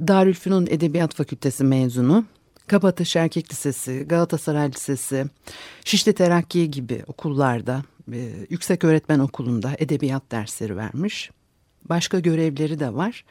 Darülfünun 0.00 0.66
Edebiyat 0.70 1.14
Fakültesi 1.14 1.64
mezunu. 1.64 2.24
Kabataş 2.66 3.16
Erkek 3.16 3.52
Lisesi, 3.52 4.04
Galatasaray 4.08 4.70
Lisesi, 4.72 5.26
Şişli 5.84 6.12
Terakki 6.12 6.70
gibi 6.70 7.02
okullarda, 7.06 7.82
e, 8.12 8.32
yüksek 8.50 8.84
öğretmen 8.84 9.18
okulunda 9.18 9.72
edebiyat 9.78 10.22
dersleri 10.30 10.76
vermiş. 10.76 11.30
Başka 11.88 12.18
görevleri 12.18 12.80
de 12.80 12.94
var. 12.94 13.24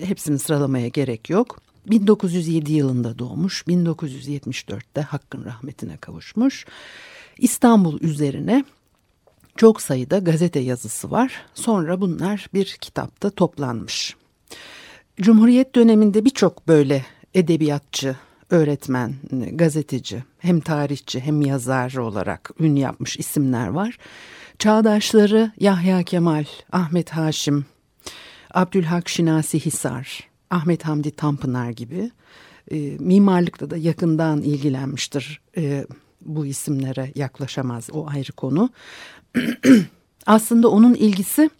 Hepsini 0.00 0.38
sıralamaya 0.38 0.88
gerek 0.88 1.30
yok. 1.30 1.58
1907 1.90 2.72
yılında 2.72 3.18
doğmuş, 3.18 3.62
1974'te 3.62 5.00
Hakk'ın 5.00 5.44
rahmetine 5.44 5.96
kavuşmuş. 5.96 6.66
İstanbul 7.38 8.00
üzerine 8.00 8.64
çok 9.56 9.82
sayıda 9.82 10.18
gazete 10.18 10.60
yazısı 10.60 11.10
var. 11.10 11.32
Sonra 11.54 12.00
bunlar 12.00 12.46
bir 12.54 12.76
kitapta 12.80 13.30
toplanmış. 13.30 14.16
Cumhuriyet 15.20 15.74
döneminde 15.74 16.24
birçok 16.24 16.68
böyle 16.68 17.04
edebiyatçı, 17.34 18.16
öğretmen, 18.50 19.14
gazeteci, 19.52 20.24
hem 20.38 20.60
tarihçi 20.60 21.20
hem 21.20 21.42
yazar 21.42 21.94
olarak 21.94 22.50
ün 22.60 22.76
yapmış 22.76 23.16
isimler 23.16 23.68
var. 23.68 23.98
Çağdaşları 24.58 25.52
Yahya 25.60 26.02
Kemal, 26.02 26.44
Ahmet 26.72 27.10
Haşim, 27.10 27.66
Abdülhak 28.54 29.08
Şinasi 29.08 29.60
Hisar, 29.60 30.20
Ahmet 30.50 30.84
Hamdi 30.84 31.10
Tanpınar 31.10 31.70
gibi 31.70 32.10
e, 32.70 32.76
mimarlıkla 33.00 33.70
da 33.70 33.76
yakından 33.76 34.42
ilgilenmiştir. 34.42 35.40
E, 35.56 35.86
bu 36.24 36.46
isimlere 36.46 37.12
yaklaşamaz 37.14 37.88
o 37.92 38.08
ayrı 38.08 38.32
konu. 38.32 38.70
Aslında 40.26 40.68
onun 40.68 40.94
ilgisi 40.94 41.50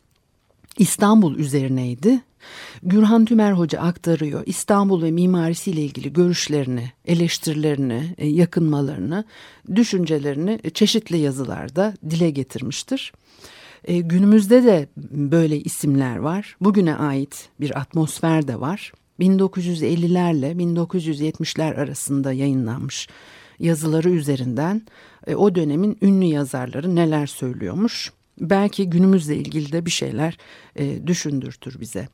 İstanbul 0.78 1.36
üzerineydi. 1.38 2.20
Gürhan 2.82 3.24
Tümer 3.24 3.52
Hoca 3.52 3.80
aktarıyor 3.80 4.42
İstanbul 4.46 5.02
ve 5.02 5.10
mimarisiyle 5.10 5.80
ilgili 5.80 6.12
görüşlerini, 6.12 6.92
eleştirilerini, 7.04 8.14
e, 8.18 8.26
yakınmalarını, 8.26 9.24
düşüncelerini 9.74 10.60
çeşitli 10.74 11.18
yazılarda 11.18 11.94
dile 12.10 12.30
getirmiştir. 12.30 13.12
E, 13.84 14.00
günümüzde 14.00 14.64
de 14.64 14.88
böyle 15.10 15.60
isimler 15.60 16.16
var. 16.16 16.56
Bugüne 16.60 16.94
ait 16.94 17.48
bir 17.60 17.78
atmosfer 17.78 18.48
de 18.48 18.60
var. 18.60 18.92
1950'lerle 19.20 20.52
1970'ler 20.52 21.74
arasında 21.74 22.32
yayınlanmış 22.32 23.08
yazıları 23.58 24.10
üzerinden 24.10 24.82
e, 25.26 25.34
o 25.34 25.54
dönemin 25.54 25.98
ünlü 26.02 26.24
yazarları 26.24 26.94
neler 26.96 27.26
söylüyormuş. 27.26 28.12
Belki 28.40 28.90
günümüzle 28.90 29.36
ilgili 29.36 29.72
de 29.72 29.86
bir 29.86 29.90
şeyler 29.90 30.38
e, 30.76 31.06
düşündürtür 31.06 31.80
bize. 31.80 32.08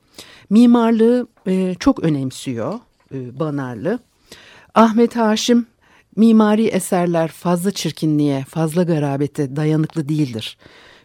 Mimarlığı 0.49 1.27
e, 1.47 1.75
çok 1.79 2.03
önemsiyor 2.03 2.79
e, 3.13 3.39
Banarlı. 3.39 3.99
Ahmet 4.75 5.15
Haşim 5.15 5.65
mimari 6.15 6.67
eserler 6.67 7.27
fazla 7.27 7.71
çirkinliğe, 7.71 8.43
fazla 8.43 8.83
garabete 8.83 9.55
dayanıklı 9.55 10.09
değildir. 10.09 10.57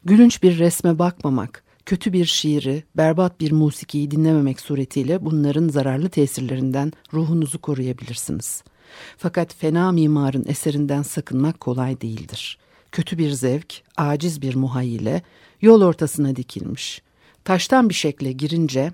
Gülünç 0.07 0.43
bir 0.43 0.59
resme 0.59 0.99
bakmamak, 0.99 1.65
kötü 1.87 2.13
bir 2.13 2.25
şiiri, 2.25 2.85
berbat 2.97 3.41
bir 3.41 3.53
musikiyi 3.53 4.11
dinlememek 4.11 4.61
suretiyle 4.61 5.25
bunların 5.25 5.69
zararlı 5.69 6.09
tesirlerinden 6.09 6.93
ruhunuzu 7.15 7.59
koruyabilirsiniz. 7.59 8.63
Fakat 9.19 9.55
fena 9.55 9.93
mimarın 9.93 10.45
eserinden 10.49 11.03
sakınmak 11.03 11.61
kolay 11.61 12.01
değildir. 12.01 12.59
Kötü 12.93 13.19
bir 13.19 13.31
zevk, 13.31 13.83
aciz 13.97 14.43
bir 14.43 14.55
muhayyile 14.55 15.23
yol 15.63 15.83
ortasına 15.83 16.37
dikilmiş. 16.37 17.03
Taştan 17.45 17.89
bir 17.89 17.95
şekle 17.95 18.33
girince 18.33 18.93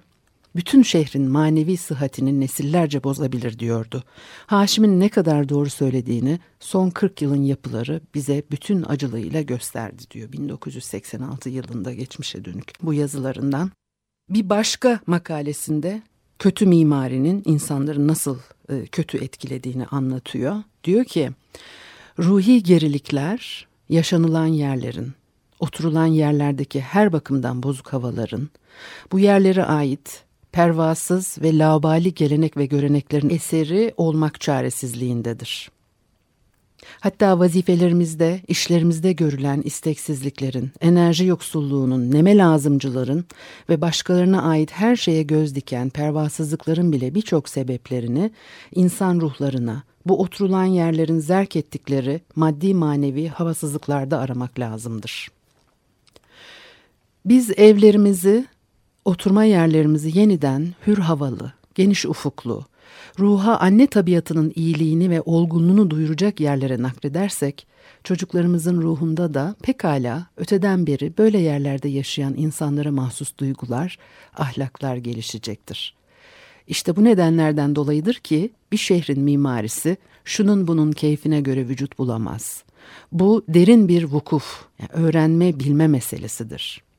bütün 0.57 0.83
şehrin 0.83 1.29
manevi 1.29 1.77
sıhhatini 1.77 2.41
nesillerce 2.41 3.05
bozabilir 3.05 3.59
diyordu. 3.59 4.05
Haşim'in 4.47 5.01
ne 5.01 5.09
kadar 5.09 5.49
doğru 5.49 5.71
söylediğini 5.71 6.39
son 6.61 6.91
40 6.91 7.23
yılın 7.23 7.43
yapıları 7.43 8.01
bize 8.15 8.43
bütün 8.51 8.85
acılığıyla 8.89 9.43
gösterdi 9.43 10.03
diyor 10.11 10.33
1986 10.33 11.49
yılında 11.51 11.93
geçmişe 11.93 12.45
dönük 12.45 12.73
bu 12.83 12.95
yazılarından. 12.95 13.71
Bir 14.31 14.49
başka 14.49 15.01
makalesinde 15.07 16.03
kötü 16.39 16.67
mimarinin 16.67 17.43
insanları 17.45 18.09
nasıl 18.09 18.39
e, 18.69 18.87
kötü 18.87 19.19
etkilediğini 19.19 19.87
anlatıyor. 19.87 20.63
Diyor 20.85 21.05
ki 21.05 21.31
ruhi 22.19 22.63
gerilikler 22.63 23.67
yaşanılan 23.89 24.47
yerlerin, 24.47 25.13
oturulan 25.61 26.07
yerlerdeki 26.07 26.81
her 26.81 27.13
bakımdan 27.13 27.63
bozuk 27.63 27.93
havaların, 27.93 28.49
bu 29.13 29.19
yerlere 29.19 29.65
ait 29.65 30.25
pervasız 30.53 31.39
ve 31.43 31.59
laubali 31.59 32.15
gelenek 32.15 32.57
ve 32.57 32.67
göreneklerin 32.67 33.31
eseri 33.31 33.95
olmak 33.97 34.41
çaresizliğindedir. 34.41 35.71
Hatta 37.01 37.39
vazifelerimizde, 37.39 38.41
işlerimizde 38.49 39.13
görülen 39.13 39.63
isteksizliklerin, 39.65 40.71
enerji 40.81 41.25
yoksulluğunun, 41.25 42.11
neme 42.11 42.37
lazımcıların 42.37 43.25
ve 43.69 43.81
başkalarına 43.81 44.43
ait 44.43 44.71
her 44.73 44.97
şeye 44.97 45.23
göz 45.23 45.55
diken 45.55 45.91
pervasızlıkların 45.91 46.93
bile 46.93 47.15
birçok 47.15 47.49
sebeplerini 47.49 48.31
insan 48.75 49.21
ruhlarına, 49.21 49.83
bu 50.07 50.21
oturulan 50.21 50.65
yerlerin 50.65 51.19
zerk 51.19 51.57
ettikleri 51.57 52.21
maddi 52.37 52.75
manevi 52.75 53.29
havasızlıklarda 53.29 54.19
aramak 54.19 54.59
lazımdır. 54.59 55.29
Biz 57.25 57.51
evlerimizi, 57.51 58.47
oturma 59.05 59.45
yerlerimizi 59.45 60.19
yeniden 60.19 60.75
hür 60.87 60.99
havalı, 60.99 61.53
geniş 61.75 62.07
ufuklu, 62.07 62.65
ruha 63.19 63.57
anne 63.57 63.87
tabiatının 63.87 64.53
iyiliğini 64.55 65.11
ve 65.11 65.21
olgunluğunu 65.21 65.91
duyuracak 65.91 66.41
yerlere 66.41 66.83
nakledersek, 66.83 67.67
çocuklarımızın 68.05 68.83
ruhunda 68.83 69.35
da 69.35 69.55
pekala 69.63 70.27
öteden 70.37 70.87
beri 70.87 71.19
böyle 71.19 71.39
yerlerde 71.39 71.89
yaşayan 71.89 72.35
insanlara 72.37 72.93
mahsus 72.93 73.39
duygular, 73.39 73.99
ahlaklar 74.37 74.97
gelişecektir. 74.97 75.95
İşte 76.67 76.97
bu 76.97 77.05
nedenlerden 77.05 77.77
dolayıdır 77.77 78.15
ki 78.15 78.53
bir 78.73 78.77
şehrin 78.77 79.21
mimarisi 79.21 79.97
şunun 80.25 80.67
bunun 80.67 80.93
keyfine 80.93 81.41
göre 81.41 81.69
vücut 81.69 81.99
bulamaz. 81.99 82.65
Bu 83.13 83.45
derin 83.49 83.89
bir 83.89 84.05
vukuf, 84.05 84.65
yani 84.79 84.91
öğrenme 84.93 85.59
bilme 85.59 85.89
meselesidir.'' 85.89 86.92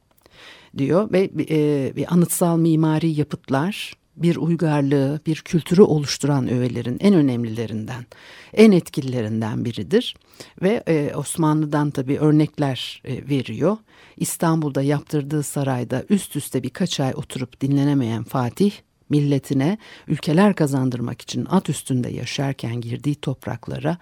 Diyor 0.78 1.12
ve 1.12 1.30
e, 1.50 1.96
bir 1.96 2.14
anıtsal 2.14 2.58
mimari 2.58 3.10
yapıtlar 3.10 3.94
bir 4.16 4.36
uygarlığı, 4.36 5.20
bir 5.26 5.36
kültürü 5.36 5.82
oluşturan 5.82 6.48
öğelerin 6.48 6.98
en 7.00 7.14
önemlilerinden, 7.14 8.06
en 8.54 8.72
etkililerinden 8.72 9.66
biridir. 9.66 10.16
Ve 10.62 10.84
e, 10.88 11.16
Osmanlı'dan 11.16 11.92
tabii 11.92 12.20
örnekler 12.20 13.02
e, 13.06 13.30
veriyor. 13.30 13.78
İstanbul'da 14.18 14.82
yaptırdığı 14.82 15.44
sarayda 15.44 16.04
üst 16.10 16.36
üste 16.36 16.64
birkaç 16.64 17.00
ay 17.00 17.14
oturup 17.16 17.62
dinlenemeyen 17.62 18.24
Fatih, 18.24 18.72
milletine 19.10 19.78
ülkeler 20.08 20.56
kazandırmak 20.56 21.22
için 21.22 21.46
at 21.50 21.70
üstünde 21.70 22.10
yaşarken 22.10 22.82
girdiği 22.82 23.16
topraklara 23.16 23.98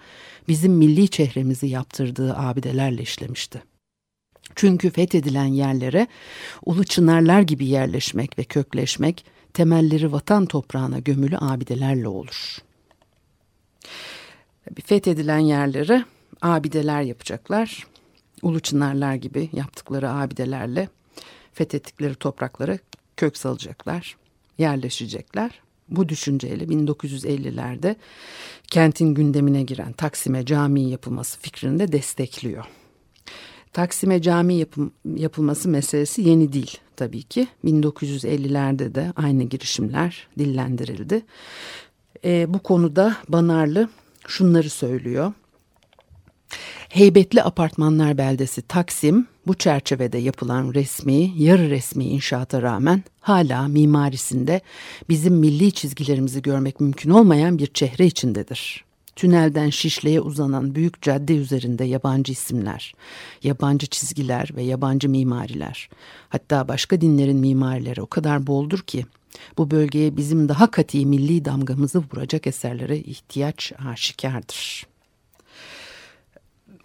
bizim 0.48 0.72
milli 0.72 1.08
çehremizi 1.08 1.66
yaptırdığı 1.66 2.36
abidelerle 2.36 3.02
işlemişti. 3.02 3.71
Çünkü 4.56 4.90
fethedilen 4.90 5.44
yerlere 5.44 6.06
ulu 6.66 6.84
çınarlar 6.84 7.40
gibi 7.40 7.66
yerleşmek 7.66 8.38
ve 8.38 8.44
kökleşmek 8.44 9.24
temelleri 9.54 10.12
vatan 10.12 10.46
toprağına 10.46 10.98
gömülü 10.98 11.38
abidelerle 11.38 12.08
olur. 12.08 12.58
Fethedilen 14.84 15.38
yerlere 15.38 16.04
abideler 16.42 17.02
yapacaklar. 17.02 17.86
Ulu 18.42 18.60
Çınarlar 18.60 19.14
gibi 19.14 19.50
yaptıkları 19.52 20.10
abidelerle 20.10 20.88
fethettikleri 21.52 22.14
topraklara 22.14 22.78
kök 23.16 23.36
salacaklar, 23.36 24.16
yerleşecekler. 24.58 25.60
Bu 25.88 26.08
düşünceyle 26.08 26.64
1950'lerde 26.64 27.96
kentin 28.66 29.14
gündemine 29.14 29.62
giren 29.62 29.92
Taksim'e 29.92 30.44
cami 30.46 30.90
yapılması 30.90 31.40
fikrini 31.40 31.78
de 31.78 31.92
destekliyor. 31.92 32.64
Taksim'e 33.72 34.22
cami 34.22 34.54
yapım, 34.54 34.92
yapılması 35.16 35.68
meselesi 35.68 36.22
yeni 36.22 36.52
değil 36.52 36.78
tabii 36.96 37.22
ki. 37.22 37.46
1950'lerde 37.64 38.94
de 38.94 39.12
aynı 39.16 39.42
girişimler 39.42 40.28
dillendirildi. 40.38 41.22
E, 42.24 42.54
bu 42.54 42.58
konuda 42.58 43.16
Banarlı 43.28 43.88
şunları 44.26 44.70
söylüyor. 44.70 45.32
Heybetli 46.88 47.42
Apartmanlar 47.42 48.18
Beldesi 48.18 48.62
Taksim 48.62 49.26
bu 49.46 49.54
çerçevede 49.54 50.18
yapılan 50.18 50.74
resmi, 50.74 51.32
yarı 51.36 51.70
resmi 51.70 52.04
inşaata 52.04 52.62
rağmen 52.62 53.02
hala 53.20 53.68
mimarisinde 53.68 54.60
bizim 55.08 55.34
milli 55.34 55.72
çizgilerimizi 55.72 56.42
görmek 56.42 56.80
mümkün 56.80 57.10
olmayan 57.10 57.58
bir 57.58 57.66
çehre 57.66 58.06
içindedir. 58.06 58.84
Tünelden 59.16 59.70
Şişli'ye 59.70 60.20
uzanan 60.20 60.74
büyük 60.74 61.02
cadde 61.02 61.36
üzerinde 61.36 61.84
yabancı 61.84 62.32
isimler, 62.32 62.94
yabancı 63.42 63.86
çizgiler 63.86 64.50
ve 64.56 64.62
yabancı 64.62 65.08
mimariler. 65.08 65.88
Hatta 66.28 66.68
başka 66.68 67.00
dinlerin 67.00 67.38
mimarileri 67.38 68.02
o 68.02 68.06
kadar 68.06 68.46
boldur 68.46 68.78
ki 68.78 69.06
bu 69.58 69.70
bölgeye 69.70 70.16
bizim 70.16 70.48
daha 70.48 70.70
kati 70.70 71.06
milli 71.06 71.44
damgamızı 71.44 71.98
vuracak 72.12 72.46
eserlere 72.46 72.98
ihtiyaç 72.98 73.72
aşikardır. 73.88 74.86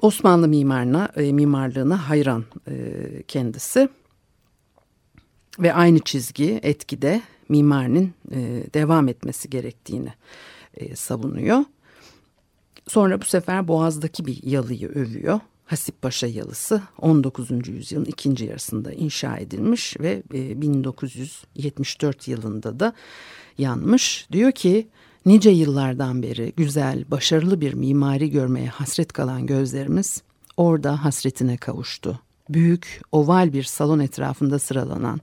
Osmanlı 0.01 0.47
mimarına, 0.47 1.09
e, 1.15 1.33
mimarlığına 1.33 2.09
hayran 2.09 2.45
e, 2.67 2.73
kendisi 3.27 3.89
ve 5.59 5.73
aynı 5.73 5.99
çizgi 5.99 6.59
etkide 6.63 7.21
mimarinin 7.49 8.13
e, 8.31 8.63
devam 8.73 9.07
etmesi 9.07 9.49
gerektiğini 9.49 10.13
e, 10.73 10.95
savunuyor. 10.95 11.63
Sonra 12.87 13.21
bu 13.21 13.25
sefer 13.25 13.67
Boğaz'daki 13.67 14.25
bir 14.25 14.43
yalıyı 14.43 14.89
övüyor. 14.89 15.39
Hasippaşa 15.65 16.27
yalısı 16.27 16.81
19. 17.01 17.67
yüzyılın 17.67 18.05
ikinci 18.05 18.45
yarısında 18.45 18.93
inşa 18.93 19.37
edilmiş 19.37 19.99
ve 19.99 20.23
1974 20.31 22.27
yılında 22.27 22.79
da 22.79 22.93
yanmış. 23.57 24.27
Diyor 24.31 24.51
ki 24.51 24.87
nice 25.25 25.49
yıllardan 25.49 26.23
beri 26.23 26.53
güzel, 26.57 27.05
başarılı 27.11 27.61
bir 27.61 27.73
mimari 27.73 28.29
görmeye 28.29 28.67
hasret 28.67 29.13
kalan 29.13 29.45
gözlerimiz 29.45 30.21
orada 30.57 31.05
hasretine 31.05 31.57
kavuştu. 31.57 32.19
Büyük, 32.49 33.01
oval 33.11 33.53
bir 33.53 33.63
salon 33.63 33.99
etrafında 33.99 34.59
sıralanan, 34.59 35.21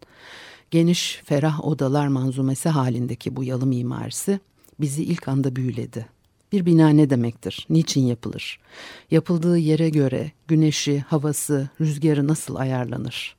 geniş, 0.71 1.23
ferah 1.25 1.65
odalar 1.65 2.09
manzumesi 2.09 2.69
halindeki 2.69 3.37
bu 3.37 3.45
yalı 3.45 3.67
mimarisi 3.67 4.41
bizi 4.81 5.05
ilk 5.05 5.29
anda 5.29 5.57
büyüledi. 5.57 6.14
Bir 6.55 6.67
bina 6.67 6.89
ne 6.89 7.11
demektir? 7.11 7.67
Niçin 7.71 8.07
yapılır? 8.07 8.59
Yapıldığı 9.11 9.59
yere 9.59 9.89
göre 9.89 10.33
güneşi, 10.49 11.01
havası, 11.01 11.69
rüzgarı 11.81 12.29
nasıl 12.29 12.55
ayarlanır? 12.55 13.37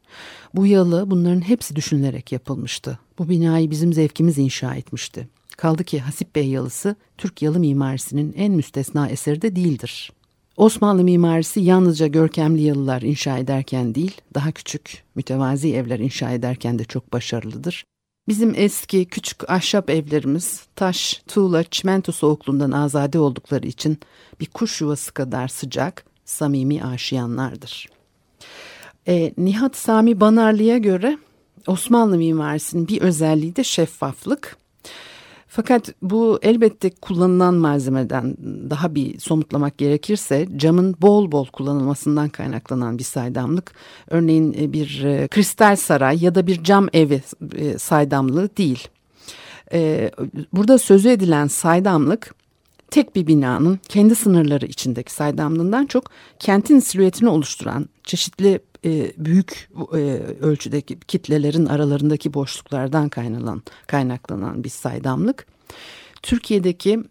Bu 0.53 0.67
yalı 0.67 1.11
bunların 1.11 1.41
hepsi 1.41 1.75
düşünülerek 1.75 2.31
yapılmıştı. 2.31 2.99
Bu 3.19 3.29
binayı 3.29 3.71
bizim 3.71 3.93
zevkimiz 3.93 4.37
inşa 4.37 4.75
etmişti. 4.75 5.27
Kaldı 5.57 5.83
ki 5.83 5.99
Hasip 5.99 6.35
Bey 6.35 6.47
yalısı 6.47 6.95
Türk 7.17 7.41
yalı 7.41 7.59
mimarisinin 7.59 8.33
en 8.37 8.53
müstesna 8.53 9.09
eseri 9.09 9.41
de 9.41 9.55
değildir. 9.55 10.11
Osmanlı 10.57 11.03
mimarisi 11.03 11.59
yalnızca 11.59 12.07
görkemli 12.07 12.61
yalılar 12.61 13.01
inşa 13.01 13.37
ederken 13.37 13.95
değil, 13.95 14.21
daha 14.33 14.51
küçük, 14.51 15.03
mütevazi 15.15 15.73
evler 15.73 15.99
inşa 15.99 16.31
ederken 16.31 16.79
de 16.79 16.83
çok 16.83 17.13
başarılıdır. 17.13 17.83
Bizim 18.27 18.53
eski 18.55 19.05
küçük 19.05 19.49
ahşap 19.49 19.89
evlerimiz 19.89 20.63
taş, 20.75 21.21
tuğla, 21.27 21.63
çimento 21.63 22.11
soğukluğundan 22.11 22.71
azade 22.71 23.19
oldukları 23.19 23.67
için 23.67 23.99
bir 24.39 24.45
kuş 24.45 24.81
yuvası 24.81 25.13
kadar 25.13 25.47
sıcak, 25.47 26.05
samimi 26.25 26.83
aşiyanlardır. 26.83 27.89
E, 29.07 29.33
Nihat 29.37 29.75
Sami 29.75 30.19
Banarlı'ya 30.19 30.77
göre 30.77 31.17
Osmanlı 31.67 32.17
mimarisinin 32.17 32.87
bir 32.87 33.01
özelliği 33.01 33.55
de 33.55 33.63
şeffaflık. 33.63 34.57
Fakat 35.55 35.89
bu 36.01 36.39
elbette 36.41 36.89
kullanılan 36.89 37.53
malzemeden 37.53 38.37
daha 38.69 38.95
bir 38.95 39.19
somutlamak 39.19 39.77
gerekirse 39.77 40.47
camın 40.55 40.95
bol 41.01 41.31
bol 41.31 41.45
kullanılmasından 41.45 42.29
kaynaklanan 42.29 42.97
bir 42.97 43.03
saydamlık. 43.03 43.71
Örneğin 44.09 44.53
e, 44.53 44.73
bir 44.73 45.03
e, 45.03 45.27
kristal 45.27 45.75
saray 45.75 46.23
ya 46.23 46.35
da 46.35 46.47
bir 46.47 46.63
cam 46.63 46.87
evi 46.93 47.21
e, 47.55 47.77
saydamlığı 47.77 48.49
değil. 48.57 48.87
Burada 50.53 50.77
sözü 50.77 51.09
edilen 51.09 51.47
saydamlık 51.47 52.35
tek 52.91 53.15
bir 53.15 53.27
binanın 53.27 53.79
kendi 53.89 54.15
sınırları 54.15 54.65
içindeki 54.65 55.13
saydamlığından 55.13 55.85
çok 55.85 56.11
kentin 56.39 56.79
silüetini 56.79 57.29
oluşturan 57.29 57.89
çeşitli 58.03 58.59
büyük 59.17 59.69
ölçüdeki 60.41 60.99
kitlelerin 60.99 61.65
aralarındaki 61.65 62.33
boşluklardan 62.33 63.09
kaynaklanan, 63.09 63.63
kaynaklanan 63.87 64.63
bir 64.63 64.69
saydamlık. 64.69 65.47
Türkiye'deki 66.21 67.03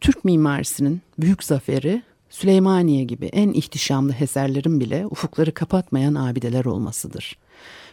Türk 0.00 0.24
mimarisinin 0.24 1.00
büyük 1.18 1.44
zaferi 1.44 2.02
Süleymaniye 2.30 3.04
gibi 3.04 3.26
en 3.26 3.52
ihtişamlı 3.52 4.14
eserlerin 4.20 4.80
bile 4.80 5.06
ufukları 5.06 5.54
kapatmayan 5.54 6.14
abideler 6.14 6.64
olmasıdır. 6.64 7.36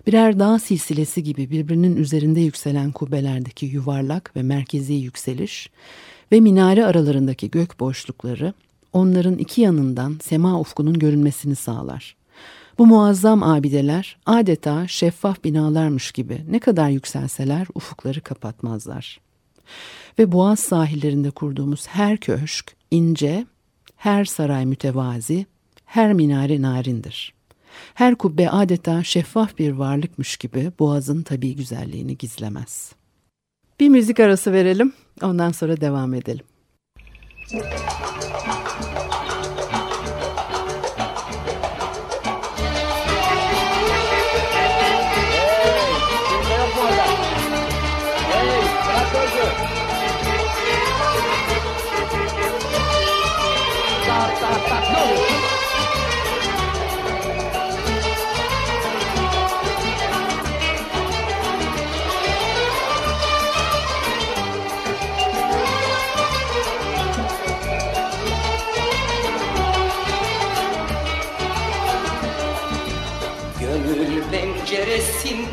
Birer 0.07 0.39
dağ 0.39 0.59
silsilesi 0.59 1.23
gibi 1.23 1.49
birbirinin 1.49 1.95
üzerinde 1.95 2.39
yükselen 2.39 2.91
kubbelerdeki 2.91 3.65
yuvarlak 3.65 4.35
ve 4.35 4.43
merkezi 4.43 4.93
yükseliş 4.93 5.69
ve 6.33 6.39
minare 6.39 6.85
aralarındaki 6.85 7.51
gök 7.51 7.79
boşlukları 7.79 8.53
onların 8.93 9.37
iki 9.37 9.61
yanından 9.61 10.19
sema 10.21 10.59
ufkunun 10.59 10.99
görünmesini 10.99 11.55
sağlar. 11.55 12.15
Bu 12.77 12.85
muazzam 12.85 13.43
abideler 13.43 14.17
adeta 14.25 14.87
şeffaf 14.87 15.43
binalarmış 15.43 16.11
gibi 16.11 16.45
ne 16.49 16.59
kadar 16.59 16.89
yükselseler 16.89 17.67
ufukları 17.75 18.21
kapatmazlar. 18.21 19.19
Ve 20.19 20.31
Boğaz 20.31 20.59
sahillerinde 20.59 21.31
kurduğumuz 21.31 21.87
her 21.87 22.17
köşk 22.17 22.75
ince, 22.91 23.45
her 23.95 24.25
saray 24.25 24.65
mütevazi, 24.65 25.45
her 25.85 26.13
minare 26.13 26.61
narindir. 26.61 27.33
Her 27.93 28.15
kubbe 28.15 28.49
adeta 28.49 29.03
şeffaf 29.03 29.57
bir 29.57 29.71
varlıkmış 29.71 30.37
gibi 30.37 30.71
boğazın 30.79 31.21
tabi 31.21 31.55
güzelliğini 31.55 32.17
gizlemez. 32.17 32.91
Bir 33.79 33.89
müzik 33.89 34.19
arası 34.19 34.51
verelim, 34.51 34.93
ondan 35.21 35.51
sonra 35.51 35.81
devam 35.81 36.13
edelim. 36.13 36.45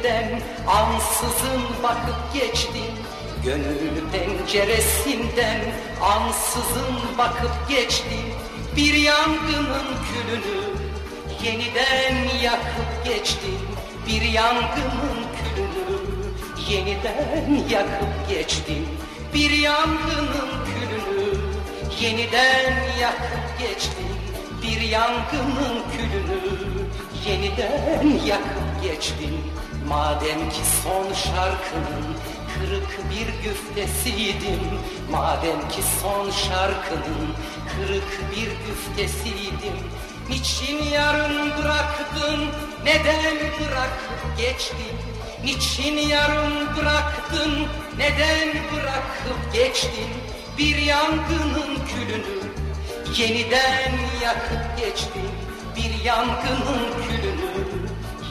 Penceresinden 0.03 0.41
ansızın 0.67 1.63
bakıp 1.83 2.35
geçtim 2.35 2.95
Gönül 3.45 4.11
penceresinden 4.13 5.61
ansızın 6.03 7.19
bakıp 7.19 7.69
geçtim 7.69 8.35
Bir 8.77 8.95
yangının 8.95 9.87
külünü 10.07 10.61
yeniden 11.45 12.39
yakıp 12.43 13.05
geçtim 13.05 13.61
Bir 14.07 14.23
yangının 14.23 15.27
külünü 15.37 16.01
yeniden 16.71 17.69
yakıp 17.71 18.29
geçtim 18.29 18.87
Bir 19.35 19.51
yangının 19.51 20.51
külünü 20.67 21.35
yeniden 22.01 22.75
yakıp 23.01 23.59
geçtim 23.59 23.95
Bir 24.63 24.81
yangının 24.81 25.83
külünü 25.93 26.41
yeniden 27.27 28.27
yakıp 28.27 28.83
geçtin 28.83 29.41
Madem 29.91 30.51
ki 30.51 30.63
son 30.83 31.13
şarkının 31.15 32.07
Kırık 32.55 33.11
bir 33.11 33.45
güftesiydim 33.45 34.61
Madem 35.11 35.69
ki 35.69 35.83
son 36.03 36.31
şarkının 36.31 37.35
Kırık 37.71 38.31
bir 38.31 38.51
güftesiydim 38.67 39.79
Niçin 40.29 40.91
yarın 40.93 41.51
bıraktın 41.51 42.41
Neden 42.85 43.37
bırakıp 43.37 44.39
geçtin 44.39 44.97
Niçin 45.45 46.09
yarın 46.09 46.77
bıraktın 46.77 47.67
Neden 47.99 48.49
bırakıp 48.73 49.53
geçtin 49.53 50.11
Bir 50.59 50.77
yangının 50.77 51.79
külünü 51.87 52.41
Yeniden 53.17 53.93
yakıp 54.23 54.79
geçtin 54.79 55.31
Bir 55.77 56.05
yangının 56.05 56.89
külünü 57.09 57.40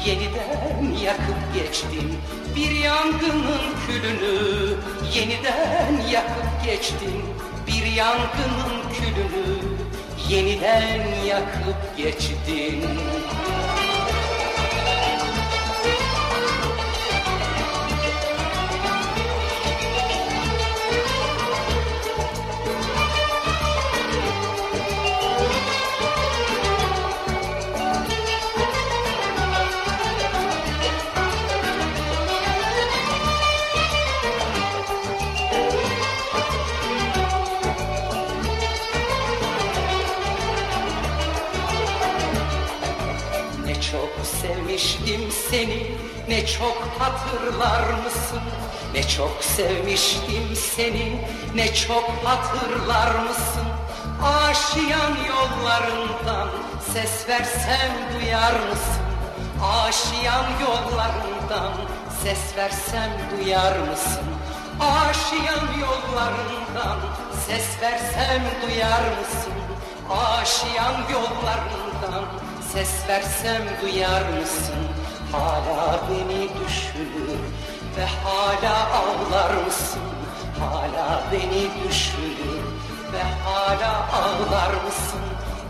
Yeniden 0.05 1.03
yakıp 1.03 1.53
geçtin 1.53 2.17
Bir 2.55 2.71
yangının 2.71 3.61
külünü 3.87 4.75
Yeniden 5.13 6.09
yakıp 6.11 6.65
geçtin 6.65 7.23
Bir 7.67 7.85
yangının 7.85 8.93
külünü 8.93 9.59
Yeniden 10.29 11.25
yakıp 11.27 11.97
geçtin 11.97 12.83
sevmiştim 44.79 45.31
seni. 45.49 45.91
Ne 46.27 46.45
çok 46.45 46.87
hatırlar 46.99 47.83
mısın? 48.03 48.39
Ne 48.93 49.07
çok 49.07 49.43
sevmiştim 49.43 50.55
seni. 50.75 51.21
Ne 51.55 51.73
çok 51.73 52.09
hatırlar 52.23 53.15
mısın? 53.15 53.67
Aşiyan 54.23 55.17
yollarından 55.27 56.49
Ses 56.93 57.29
versem 57.29 57.91
duyar 58.13 58.53
mısın? 58.53 59.03
Aşiyan 59.63 60.45
yollarından 60.61 61.73
Ses 62.23 62.57
versem 62.57 63.11
duyar 63.31 63.79
mısın? 63.79 64.25
Aşiyan 64.79 65.67
yollarından 65.81 66.99
Ses 67.47 67.81
versem 67.81 68.43
duyar 68.61 69.03
mısın? 69.19 69.53
Aşiyan 70.09 70.93
yollarından 71.13 72.48
Ses 72.73 73.07
versem 73.07 73.61
duyar 73.81 74.21
mısın? 74.21 74.75
Hala 75.31 75.99
beni 76.09 76.41
düşünür 76.41 77.39
ve 77.97 78.05
hala 78.23 78.87
ağlar 78.91 79.63
mısın? 79.65 80.01
Hala 80.59 81.23
beni 81.31 81.67
düşünür 81.83 82.63
ve 83.13 83.23
hala 83.43 84.07
ağlar 84.13 84.73
mısın? 84.85 85.19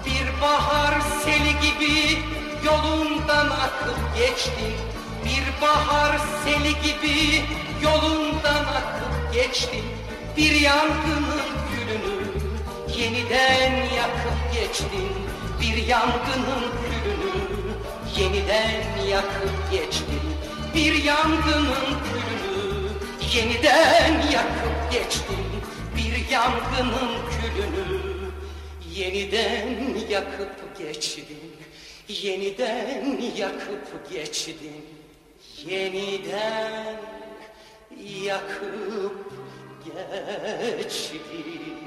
Bir 0.06 0.42
bahar 0.42 1.02
seli 1.24 1.54
gibi 1.60 2.20
yolundan 2.66 3.46
akıp 3.50 4.18
geçtin. 4.18 4.76
Bir 5.26 5.62
bahar 5.62 6.18
seli 6.46 6.74
gibi 6.82 7.46
yolundan 7.82 8.64
akıp 8.64 9.34
geçtin. 9.34 9.86
Bir 10.38 10.52
yangının 10.52 11.44
külünü 11.70 12.20
yeniden 12.98 13.99
geçtin 14.70 15.10
bir 15.62 15.88
yangının 15.88 16.64
külünü 16.82 17.34
yeniden 18.18 19.06
yakıp 19.10 19.72
geçtin 19.72 20.22
bir 20.76 21.04
yangının 21.04 21.74
külünü 22.06 22.90
yeniden 23.36 24.22
yakıp 24.32 24.92
geçtin 24.92 25.46
bir 25.98 26.30
yangının 26.32 27.12
külünü 27.30 28.32
yeniden 28.96 29.98
yakıp 30.10 30.78
geçtin 30.78 31.28
yeniden 32.08 33.18
yakıp 33.38 34.12
geçtin 34.12 34.86
yeniden 35.66 36.96
yakıp 38.24 39.34
geçtin 39.86 41.79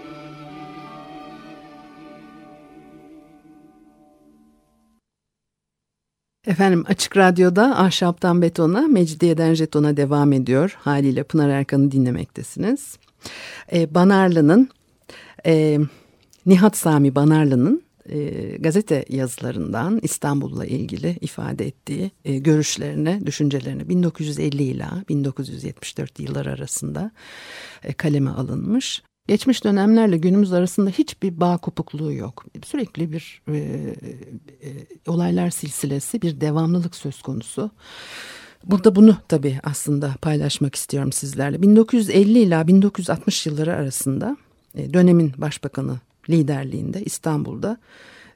Efendim 6.46 6.84
Açık 6.88 7.16
Radyo'da 7.16 7.78
Ahşaptan 7.78 8.42
Betona, 8.42 8.80
Mecidiyeden 8.80 9.54
Jeton'a 9.54 9.96
devam 9.96 10.32
ediyor. 10.32 10.76
Haliyle 10.78 11.22
Pınar 11.22 11.49
Erkan'ı 11.49 11.90
dinlemektesiniz. 11.92 12.99
Ee, 13.72 13.94
Banarlı'nın, 13.94 14.68
e, 15.46 15.78
Nihat 16.46 16.76
Sami 16.76 17.14
Banarlı'nın 17.14 17.82
e, 18.08 18.30
gazete 18.56 19.04
yazılarından 19.08 20.00
İstanbul'la 20.02 20.66
ilgili 20.66 21.16
ifade 21.20 21.66
ettiği 21.66 22.11
e, 22.25 22.38
görüşlerini, 22.38 23.26
düşüncelerini 23.26 23.88
1950 23.88 24.62
ile 24.62 24.87
1974 25.08 26.20
yıllar 26.20 26.46
arasında 26.46 27.11
e, 27.82 27.92
kaleme 27.92 28.30
alınmış. 28.30 29.02
Geçmiş 29.29 29.64
dönemlerle 29.64 30.17
günümüz 30.17 30.52
arasında 30.52 30.91
hiçbir 30.91 31.41
bağ 31.41 31.57
kopukluğu 31.57 32.12
yok. 32.12 32.45
Sürekli 32.64 33.12
bir 33.12 33.43
e, 33.49 33.57
e, 33.57 34.71
olaylar 35.07 35.50
silsilesi, 35.50 36.23
bir 36.23 36.41
devamlılık 36.41 36.97
söz 36.97 37.23
konusu. 37.23 37.71
Burada 38.64 38.95
bunu 38.95 39.17
tabii 39.29 39.61
aslında 39.62 40.14
paylaşmak 40.23 40.75
istiyorum 40.75 41.12
sizlerle. 41.12 41.62
1950 41.62 42.38
ile 42.38 42.67
1960 42.67 43.47
yılları 43.47 43.75
arasında 43.75 44.37
e, 44.75 44.95
dönemin 44.95 45.33
başbakanı 45.38 46.00
liderliğinde 46.31 47.02
İstanbul'da 47.02 47.76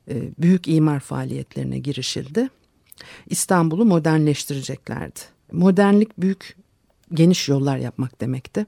e, 0.08 0.22
büyük 0.38 0.68
imar 0.68 1.00
faaliyetlerine 1.00 1.78
girişildi. 1.78 2.48
İstanbul'u 3.26 3.84
modernleştireceklerdi. 3.84 5.20
Modernlik 5.52 6.20
büyük 6.20 6.56
geniş 7.14 7.48
yollar 7.48 7.76
yapmak 7.76 8.20
demekti. 8.20 8.66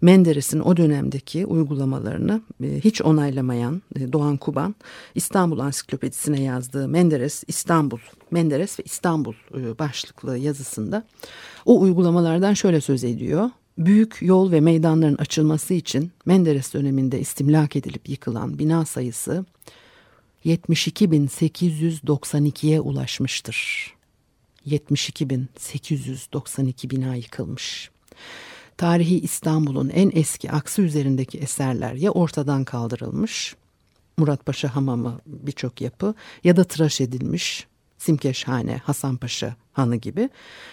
Menderes'in 0.00 0.60
o 0.60 0.76
dönemdeki 0.76 1.46
uygulamalarını 1.46 2.42
e, 2.62 2.80
hiç 2.80 3.02
onaylamayan 3.02 3.82
e, 3.96 4.12
Doğan 4.12 4.36
Kuban 4.36 4.74
İstanbul 5.14 5.58
Ansiklopedisine 5.58 6.42
yazdığı 6.42 6.88
Menderes 6.88 7.44
İstanbul, 7.46 7.98
Menderes 8.30 8.78
ve 8.78 8.82
İstanbul 8.82 9.34
e, 9.54 9.78
başlıklı 9.78 10.38
yazısında 10.38 11.04
o 11.66 11.80
uygulamalardan 11.80 12.54
şöyle 12.54 12.80
söz 12.80 13.04
ediyor. 13.04 13.50
Büyük 13.78 14.18
yol 14.20 14.52
ve 14.52 14.60
meydanların 14.60 15.16
açılması 15.16 15.74
için 15.74 16.12
Menderes 16.26 16.74
döneminde 16.74 17.20
istimlak 17.20 17.76
edilip 17.76 18.08
yıkılan 18.08 18.58
bina 18.58 18.84
sayısı 18.84 19.44
72.892'ye 20.44 22.80
ulaşmıştır. 22.80 23.90
72.892 24.66 26.90
bina 26.90 27.14
yıkılmış. 27.14 27.90
Tarihi 28.76 29.20
İstanbul'un 29.20 29.88
en 29.88 30.10
eski 30.14 30.50
aksı 30.50 30.82
üzerindeki 30.82 31.38
eserler 31.38 31.94
ya 31.94 32.10
ortadan 32.10 32.64
kaldırılmış, 32.64 33.56
Muratpaşa 34.18 34.76
Hamamı 34.76 35.20
birçok 35.26 35.80
yapı 35.80 36.14
ya 36.44 36.56
da 36.56 36.64
tıraş 36.64 37.00
edilmiş, 37.00 37.66
Simkeşhane, 37.98 38.76
Hasanpaşa 38.76 39.56
Hanı 39.72 39.96
gibi 39.96 40.30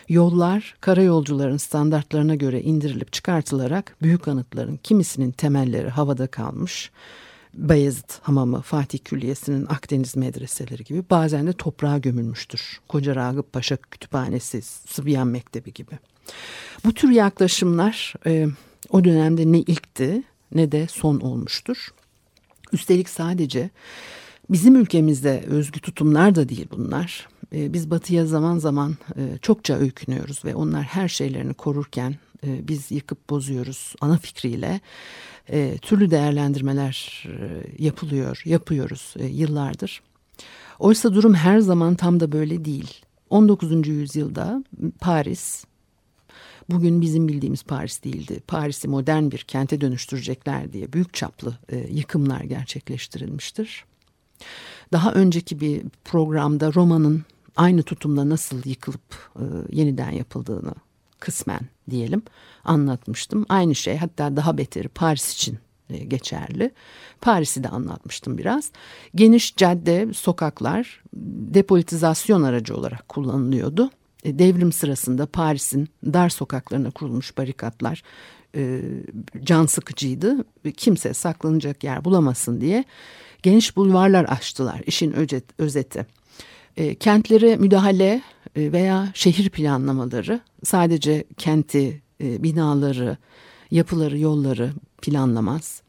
yollar 0.10 0.76
karayolcuların 0.82 1.58
standartlarına 1.58 2.36
göre 2.36 2.62
indirilip 2.62 3.14
çıkartılarak 3.14 3.96
büyük 4.02 4.28
anıtların 4.28 4.80
kimisinin 4.84 5.32
temelleri 5.32 5.90
havada 5.90 6.28
kalmış, 6.28 6.92
Bayezid 7.54 8.10
Hamamı, 8.22 8.62
Fatih 8.62 9.00
Külliyesi'nin 9.00 9.66
Akdeniz 9.66 10.16
medreseleri 10.16 10.84
gibi 10.84 11.04
bazen 11.10 11.48
de 11.48 11.54
toprağa 11.54 11.98
gömülmüştür. 11.98 12.80
Koca 12.88 13.16
Ragıp 13.16 13.54
Paşa 13.54 13.78
Kütüphanesi, 13.78 14.62
Sıbyan 14.62 15.28
Mektebi 15.28 15.74
gibi. 15.74 16.00
Bu 16.86 16.94
tür 16.94 17.10
yaklaşımlar 17.10 18.14
e, 18.26 18.48
o 18.90 19.04
dönemde 19.04 19.52
ne 19.52 19.60
ilkti 19.60 20.24
ne 20.56 20.72
de 20.72 20.88
son 20.88 21.20
olmuştur. 21.20 21.88
Üstelik 22.74 23.10
sadece 23.10 23.70
bizim 24.50 24.76
ülkemizde 24.76 25.44
özgü 25.48 25.80
tutumlar 25.80 26.36
da 26.36 26.50
değil 26.50 26.68
bunlar. 26.72 27.28
E, 27.56 27.74
biz 27.74 27.90
batıya 27.92 28.26
zaman 28.26 28.58
zaman 28.58 28.98
e, 29.16 29.38
çokça 29.42 29.78
öykünüyoruz 29.78 30.46
ve 30.46 30.56
onlar 30.56 30.84
her 30.84 31.08
şeylerini 31.08 31.54
korurken 31.54 32.16
e, 32.48 32.68
biz 32.68 32.92
yıkıp 32.92 33.30
bozuyoruz 33.30 33.96
ana 34.02 34.18
fikriyle 34.18 34.82
e, 35.50 35.78
türlü 35.78 36.12
değerlendirmeler 36.12 37.26
e, 37.28 37.64
yapılıyor, 37.84 38.42
yapıyoruz 38.46 39.14
e, 39.20 39.26
yıllardır. 39.26 40.02
Oysa 40.80 41.14
durum 41.14 41.34
her 41.34 41.60
zaman 41.60 41.96
tam 41.96 42.20
da 42.20 42.32
böyle 42.32 42.66
değil. 42.66 43.02
19. 43.30 43.88
yüzyılda 43.88 44.64
Paris 45.00 45.66
bugün 46.70 47.02
bizim 47.02 47.28
bildiğimiz 47.28 47.64
Paris 47.64 48.04
değildi. 48.04 48.40
Paris'i 48.48 48.88
modern 48.88 49.32
bir 49.32 49.38
kente 49.38 49.82
dönüştürecekler 49.82 50.74
diye 50.74 50.94
büyük 50.94 51.14
çaplı 51.14 51.58
e, 51.70 51.78
yıkımlar 51.78 52.42
gerçekleştirilmiştir. 52.42 53.86
Daha 54.94 55.14
önceki 55.14 55.60
bir 55.60 55.82
programda 56.06 56.74
Roma'nın 56.74 57.24
aynı 57.56 57.84
tutumla 57.84 58.30
nasıl 58.30 58.62
yıkılıp 58.66 59.32
e, 59.36 59.44
yeniden 59.70 60.12
yapıldığını 60.12 60.74
kısmen 61.20 61.62
diyelim 61.92 62.22
anlatmıştım. 62.64 63.46
Aynı 63.50 63.76
şey 63.76 63.98
hatta 63.98 64.36
daha 64.36 64.58
beteri 64.58 64.88
Paris 64.88 65.34
için 65.34 65.60
e, 65.90 65.98
geçerli. 65.98 66.72
Paris'i 67.22 67.64
de 67.64 67.70
anlatmıştım 67.70 68.38
biraz. 68.38 68.72
Geniş 69.16 69.56
cadde, 69.56 70.14
sokaklar 70.14 71.04
depolitizasyon 71.54 72.44
aracı 72.44 72.76
olarak 72.78 73.10
kullanılıyordu. 73.10 73.90
E, 74.24 74.40
devrim 74.40 74.72
sırasında 74.72 75.26
Paris'in 75.26 75.90
dar 76.06 76.30
sokaklarına 76.30 76.92
kurulmuş 76.92 77.38
barikatlar 77.38 78.04
e, 78.56 78.82
can 79.44 79.66
sıkıcıydı. 79.66 80.46
Kimse 80.78 81.14
saklanacak 81.14 81.84
yer 81.84 82.06
bulamasın 82.06 82.62
diye 82.62 82.86
geniş 83.44 83.76
bulvarlar 83.78 84.24
açtılar 84.24 84.82
işin 84.86 85.16
özeti. 85.58 86.06
E, 86.78 86.96
kentlere 86.96 87.56
müdahale 87.56 88.22
e, 88.56 88.72
veya 88.72 89.12
şehir 89.14 89.50
planlamaları 89.50 90.40
sadece 90.64 91.24
kenti, 91.38 92.02
e, 92.24 92.44
binaları, 92.44 93.18
yapıları, 93.72 94.18
yolları 94.20 94.74
planlamaz. 95.02 95.82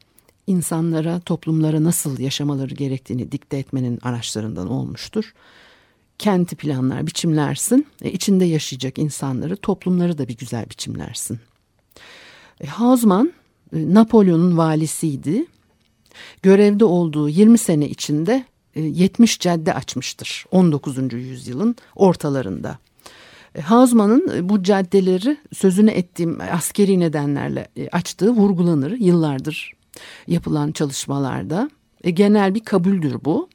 İnsanlara, 0.47 1.19
toplumlara 1.19 1.83
nasıl 1.83 2.19
yaşamaları 2.19 2.73
gerektiğini 2.73 3.31
dikte 3.31 3.57
etmenin 3.57 3.99
araçlarından 4.01 4.69
olmuştur. 4.69 5.33
Kenti 6.19 6.55
planlar, 6.55 7.07
biçimlersin. 7.07 7.87
E, 8.01 8.11
içinde 8.11 8.45
yaşayacak 8.45 8.97
insanları, 8.97 9.55
toplumları 9.55 10.17
da 10.17 10.27
bir 10.27 10.37
güzel 10.37 10.69
biçimlersin. 10.69 11.39
E, 12.61 12.67
Hausmann, 12.67 13.33
e, 13.75 13.93
Napolyon'un 13.93 14.57
valisiydi. 14.57 15.45
Görevde 16.41 16.85
olduğu 16.85 17.29
20 17.29 17.57
sene 17.57 17.89
içinde 17.89 18.45
70 18.75 19.35
e, 19.35 19.39
cadde 19.39 19.73
açmıştır 19.73 20.45
19. 20.51 21.13
yüzyılın 21.13 21.75
ortalarında. 21.95 22.77
E, 23.55 23.61
Hausmann'ın 23.61 24.31
e, 24.35 24.49
bu 24.49 24.63
caddeleri 24.63 25.37
sözünü 25.53 25.91
ettiğim 25.91 26.41
askeri 26.51 26.99
nedenlerle 26.99 27.67
açtığı 27.91 28.31
vurgulanır 28.31 28.91
yıllardır 28.91 29.73
yapılan 30.27 30.71
çalışmalarda. 30.71 31.69
Genel 32.03 32.55
bir 32.55 32.59
kabuldür 32.59 33.15
bu. 33.25 33.49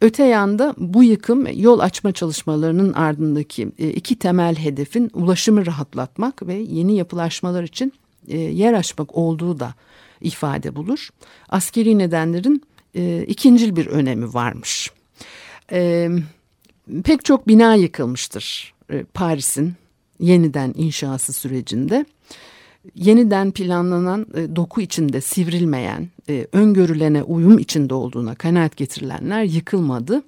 Öte 0.00 0.24
yanda 0.24 0.74
bu 0.78 1.04
yıkım 1.04 1.46
yol 1.54 1.78
açma 1.78 2.12
çalışmalarının 2.12 2.92
ardındaki 2.92 3.62
iki 3.78 4.18
temel 4.18 4.56
hedefin 4.56 5.10
ulaşımı 5.14 5.66
rahatlatmak 5.66 6.46
ve 6.46 6.54
yeni 6.54 6.96
yapılaşmalar 6.96 7.62
için 7.62 7.92
yer 8.28 8.72
açmak 8.72 9.16
olduğu 9.16 9.60
da 9.60 9.74
ifade 10.20 10.76
bulur. 10.76 11.08
Askeri 11.48 11.98
nedenlerin 11.98 12.62
e, 12.94 13.24
ikincil 13.26 13.76
bir 13.76 13.86
önemi 13.86 14.34
varmış. 14.34 14.90
E, 15.72 16.08
pek 17.04 17.24
çok 17.24 17.48
bina 17.48 17.74
yıkılmıştır 17.74 18.74
e, 18.90 19.04
Paris'in 19.04 19.72
yeniden 20.20 20.74
inşası 20.76 21.32
sürecinde. 21.32 22.06
Yeniden 22.94 23.50
planlanan 23.50 24.26
e, 24.34 24.56
doku 24.56 24.80
içinde 24.80 25.20
sivrilmeyen, 25.20 26.08
e, 26.28 26.46
öngörülene 26.52 27.22
uyum 27.22 27.58
içinde 27.58 27.94
olduğuna 27.94 28.34
kanaat 28.34 28.76
getirilenler 28.76 29.42
yıkılmadı. 29.42 30.22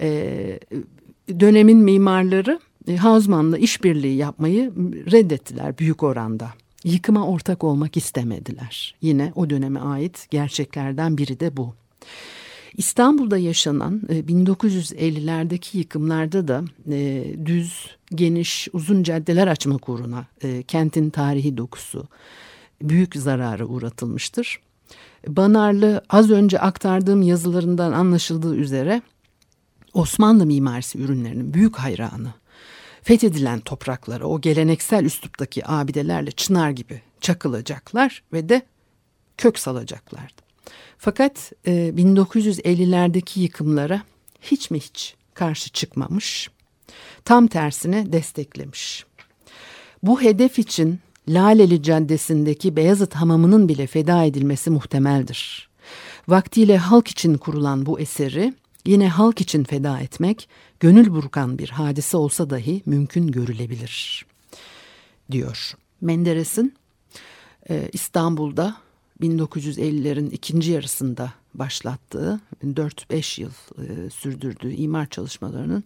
E, 0.00 0.60
dönemin 1.40 1.78
mimarları 1.78 2.60
e, 2.88 2.96
Hausmann'la 2.96 3.58
işbirliği 3.58 4.16
yapmayı 4.16 4.72
reddettiler 5.12 5.78
büyük 5.78 6.02
oranda 6.02 6.50
yıkıma 6.84 7.26
ortak 7.26 7.64
olmak 7.64 7.96
istemediler. 7.96 8.94
Yine 9.02 9.32
o 9.34 9.50
döneme 9.50 9.80
ait 9.80 10.26
gerçeklerden 10.30 11.18
biri 11.18 11.40
de 11.40 11.56
bu. 11.56 11.74
İstanbul'da 12.76 13.38
yaşanan 13.38 14.02
1950'lerdeki 14.08 15.76
e, 15.76 15.78
yıkımlarda 15.78 16.48
da 16.48 16.64
e, 16.90 17.24
düz, 17.46 17.96
geniş, 18.14 18.68
uzun 18.72 19.02
caddeler 19.02 19.46
açmak 19.46 19.88
uğruna 19.88 20.26
e, 20.42 20.62
kentin 20.62 21.10
tarihi 21.10 21.56
dokusu 21.56 22.08
büyük 22.82 23.16
zarara 23.16 23.64
uğratılmıştır. 23.64 24.60
Banarlı 25.28 26.02
az 26.08 26.30
önce 26.30 26.58
aktardığım 26.58 27.22
yazılarından 27.22 27.92
anlaşıldığı 27.92 28.56
üzere 28.56 29.02
Osmanlı 29.94 30.46
mimarisi 30.46 30.98
ürünlerinin 30.98 31.54
büyük 31.54 31.76
hayranı 31.76 32.32
fethedilen 33.02 33.60
topraklara 33.60 34.24
o 34.24 34.40
geleneksel 34.40 35.04
üsluptaki 35.04 35.66
abidelerle 35.66 36.30
çınar 36.30 36.70
gibi 36.70 37.02
çakılacaklar 37.20 38.22
ve 38.32 38.48
de 38.48 38.62
kök 39.38 39.58
salacaklardı. 39.58 40.42
Fakat 40.98 41.52
e, 41.66 41.70
1950'lerdeki 41.96 43.40
yıkımlara 43.40 44.02
hiç 44.40 44.70
mi 44.70 44.80
hiç 44.80 45.14
karşı 45.34 45.70
çıkmamış, 45.70 46.50
tam 47.24 47.46
tersine 47.46 48.12
desteklemiş. 48.12 49.06
Bu 50.02 50.22
hedef 50.22 50.58
için 50.58 51.00
Laleli 51.28 51.82
Caddesi'ndeki 51.82 52.76
Beyazıt 52.76 53.14
Hamamı'nın 53.14 53.68
bile 53.68 53.86
feda 53.86 54.24
edilmesi 54.24 54.70
muhtemeldir. 54.70 55.68
Vaktiyle 56.28 56.78
halk 56.78 57.08
için 57.08 57.38
kurulan 57.38 57.86
bu 57.86 58.00
eseri 58.00 58.54
yine 58.86 59.08
halk 59.08 59.40
için 59.40 59.64
feda 59.64 60.00
etmek 60.00 60.48
gönül 60.82 61.10
burkan 61.10 61.58
bir 61.58 61.68
hadise 61.68 62.16
olsa 62.16 62.50
dahi 62.50 62.82
mümkün 62.86 63.26
görülebilir 63.26 64.26
diyor. 65.30 65.74
Menderes'in 66.00 66.74
e, 67.70 67.88
İstanbul'da 67.92 68.76
1950'lerin 69.20 70.30
ikinci 70.30 70.70
yarısında 70.70 71.32
başlattığı 71.54 72.40
4-5 72.64 73.40
yıl 73.40 73.50
e, 73.78 74.10
sürdürdüğü 74.10 74.72
imar 74.72 75.06
çalışmalarının 75.06 75.84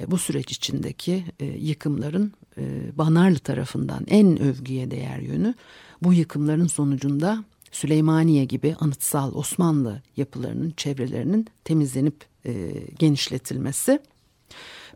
e, 0.00 0.10
bu 0.10 0.18
süreç 0.18 0.52
içindeki 0.52 1.24
e, 1.40 1.44
yıkımların 1.44 2.32
e, 2.58 2.62
Banarlı 2.98 3.38
tarafından 3.38 4.04
en 4.08 4.42
övgüye 4.42 4.90
değer 4.90 5.18
yönü 5.18 5.54
bu 6.02 6.12
yıkımların 6.12 6.66
sonucunda 6.66 7.44
Süleymaniye 7.72 8.44
gibi 8.44 8.76
anıtsal 8.80 9.34
Osmanlı 9.34 10.02
yapılarının 10.16 10.70
çevrelerinin 10.76 11.46
temizlenip 11.64 12.24
e, 12.46 12.72
genişletilmesi. 12.98 14.00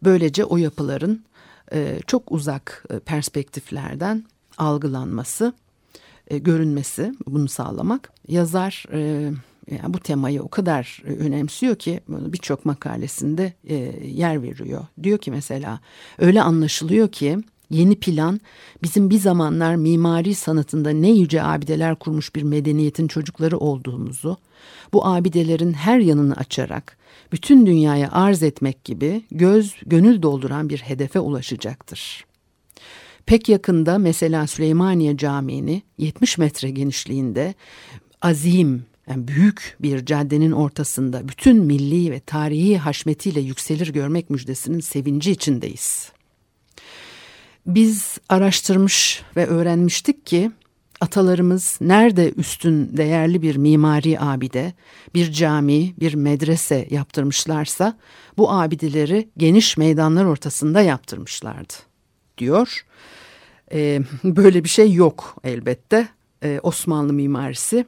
Böylece 0.04 0.44
o 0.44 0.56
yapıların 0.56 1.24
e, 1.72 2.00
çok 2.06 2.32
uzak 2.32 2.84
e, 2.90 2.98
perspektiflerden 2.98 4.24
algılanması, 4.58 5.52
e, 6.28 6.38
görünmesi 6.38 7.14
bunu 7.26 7.48
sağlamak. 7.48 8.12
Yazar 8.28 8.84
e, 8.92 9.30
yani 9.70 9.94
bu 9.94 10.00
temayı 10.00 10.42
o 10.42 10.48
kadar 10.48 11.02
e, 11.06 11.08
önemsiyor 11.08 11.76
ki 11.76 12.00
birçok 12.08 12.64
makalesinde 12.64 13.52
e, 13.64 13.74
yer 14.06 14.42
veriyor. 14.42 14.86
Diyor 15.02 15.18
ki 15.18 15.30
mesela 15.30 15.80
öyle 16.18 16.42
anlaşılıyor 16.42 17.08
ki 17.08 17.38
Yeni 17.70 18.00
plan 18.00 18.40
bizim 18.82 19.10
bir 19.10 19.18
zamanlar 19.18 19.74
mimari 19.76 20.34
sanatında 20.34 20.90
ne 20.90 21.10
yüce 21.10 21.42
abideler 21.42 21.96
kurmuş 21.96 22.34
bir 22.34 22.42
medeniyetin 22.42 23.08
çocukları 23.08 23.58
olduğumuzu, 23.58 24.36
bu 24.92 25.06
abidelerin 25.06 25.72
her 25.72 25.98
yanını 25.98 26.34
açarak 26.36 26.96
bütün 27.32 27.66
dünyaya 27.66 28.12
arz 28.12 28.42
etmek 28.42 28.84
gibi 28.84 29.24
göz 29.30 29.74
gönül 29.86 30.22
dolduran 30.22 30.68
bir 30.68 30.78
hedefe 30.78 31.20
ulaşacaktır. 31.20 32.26
Pek 33.26 33.48
yakında 33.48 33.98
mesela 33.98 34.46
Süleymaniye 34.46 35.16
Camii'ni 35.16 35.82
70 35.98 36.38
metre 36.38 36.70
genişliğinde 36.70 37.54
azim 38.22 38.84
yani 39.08 39.28
büyük 39.28 39.76
bir 39.80 40.06
caddenin 40.06 40.52
ortasında 40.52 41.28
bütün 41.28 41.56
milli 41.56 42.10
ve 42.10 42.20
tarihi 42.20 42.78
haşmetiyle 42.78 43.40
yükselir 43.40 43.92
görmek 43.92 44.30
müjdesinin 44.30 44.80
sevinci 44.80 45.30
içindeyiz. 45.30 46.15
Biz 47.66 48.18
araştırmış 48.28 49.22
ve 49.36 49.46
öğrenmiştik 49.46 50.26
ki 50.26 50.50
atalarımız 51.00 51.78
nerede 51.80 52.32
üstün 52.32 52.96
değerli 52.96 53.42
bir 53.42 53.56
mimari 53.56 54.20
abide, 54.20 54.72
bir 55.14 55.32
cami, 55.32 55.94
bir 56.00 56.14
medrese 56.14 56.88
yaptırmışlarsa 56.90 57.98
bu 58.38 58.50
abideleri 58.50 59.28
geniş 59.36 59.76
meydanlar 59.76 60.24
ortasında 60.24 60.80
yaptırmışlardı 60.80 61.74
diyor. 62.38 62.86
Ee, 63.72 64.02
böyle 64.24 64.64
bir 64.64 64.68
şey 64.68 64.92
yok 64.92 65.36
elbette. 65.44 66.08
Ee, 66.42 66.60
Osmanlı 66.62 67.12
mimarisi 67.12 67.86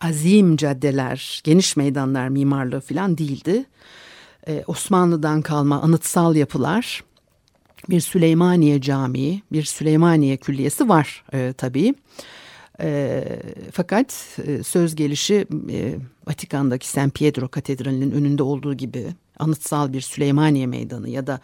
azim 0.00 0.56
caddeler, 0.56 1.40
geniş 1.44 1.76
meydanlar 1.76 2.28
mimarlığı 2.28 2.80
falan 2.80 3.18
değildi. 3.18 3.64
Ee, 4.48 4.64
Osmanlı'dan 4.66 5.42
kalma 5.42 5.82
anıtsal 5.82 6.36
yapılar 6.36 7.04
bir 7.90 8.00
Süleymaniye 8.00 8.80
Camii, 8.80 9.42
bir 9.52 9.62
Süleymaniye 9.62 10.36
Külliyesi 10.36 10.88
var 10.88 11.24
e, 11.32 11.52
tabii. 11.52 11.94
E, 12.80 13.24
fakat 13.72 14.38
e, 14.46 14.62
söz 14.62 14.94
gelişi 14.94 15.46
e, 15.70 15.94
Vatikan'daki 16.26 16.88
San 16.88 17.10
Pietro 17.10 17.48
Katedrali'nin 17.48 18.10
önünde 18.10 18.42
olduğu 18.42 18.74
gibi 18.74 19.06
anıtsal 19.38 19.92
bir 19.92 20.00
Süleymaniye 20.00 20.66
Meydanı 20.66 21.08
ya 21.08 21.26
da 21.26 21.40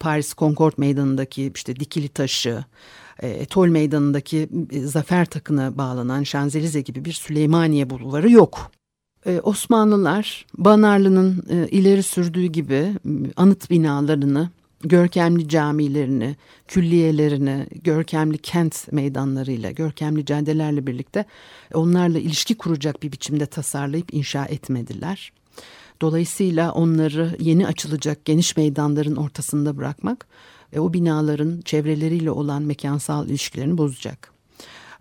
Paris 0.00 0.34
Concord 0.34 0.72
Meydanı'ndaki 0.76 1.52
işte 1.54 1.76
dikili 1.76 2.08
taşı 2.08 2.64
e, 3.22 3.44
Tol 3.44 3.66
Meydanı'ndaki 3.66 4.48
e, 4.70 4.80
Zafer 4.80 5.24
Takı'na 5.24 5.78
bağlanan 5.78 6.22
Şanzelize 6.22 6.80
gibi 6.80 7.04
bir 7.04 7.12
Süleymaniye 7.12 7.90
bulvarı 7.90 8.30
yok. 8.30 8.70
E, 9.26 9.40
Osmanlılar 9.40 10.46
Banarlı'nın 10.58 11.44
e, 11.50 11.68
ileri 11.68 12.02
sürdüğü 12.02 12.46
gibi 12.46 12.86
anıt 13.36 13.70
binalarını, 13.70 14.50
görkemli 14.80 15.48
camilerini, 15.48 16.36
külliyelerini, 16.68 17.66
görkemli 17.84 18.38
kent 18.38 18.92
meydanlarıyla, 18.92 19.70
görkemli 19.70 20.26
caddelerle 20.26 20.86
birlikte 20.86 21.24
onlarla 21.74 22.18
ilişki 22.18 22.56
kuracak 22.56 23.02
bir 23.02 23.12
biçimde 23.12 23.46
tasarlayıp 23.46 24.14
inşa 24.14 24.44
etmediler. 24.44 25.32
Dolayısıyla 26.00 26.72
onları 26.72 27.36
yeni 27.38 27.66
açılacak 27.66 28.24
geniş 28.24 28.56
meydanların 28.56 29.16
ortasında 29.16 29.76
bırakmak 29.76 30.26
e, 30.72 30.80
o 30.80 30.92
binaların 30.92 31.60
çevreleriyle 31.64 32.30
olan 32.30 32.62
mekansal 32.62 33.28
ilişkilerini 33.28 33.78
bozacak. 33.78 34.32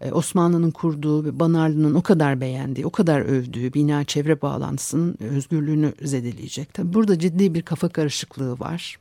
E, 0.01 0.11
Osmanlı'nın 0.11 0.71
kurduğu 0.71 1.25
ve 1.25 1.39
Banarlı'nın 1.39 1.95
o 1.95 2.01
kadar 2.01 2.41
beğendiği, 2.41 2.85
o 2.85 2.89
kadar 2.89 3.21
övdüğü 3.21 3.73
bina 3.73 4.03
çevre 4.03 4.41
bağlantısının 4.41 5.17
özgürlüğünü 5.19 5.93
zedeleyecek. 6.01 6.73
Tabii 6.73 6.93
burada 6.93 7.19
ciddi 7.19 7.53
bir 7.53 7.61
kafa 7.61 7.89
karışıklığı 7.89 8.59
var. 8.59 8.97